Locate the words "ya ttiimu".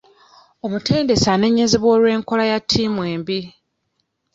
2.51-3.01